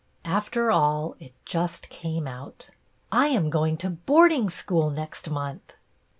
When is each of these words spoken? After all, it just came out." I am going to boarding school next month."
After 0.25 0.71
all, 0.71 1.13
it 1.19 1.31
just 1.45 1.89
came 1.89 2.25
out." 2.25 2.71
I 3.11 3.27
am 3.27 3.51
going 3.51 3.77
to 3.77 3.91
boarding 3.91 4.49
school 4.49 4.89
next 4.89 5.29
month." 5.29 5.73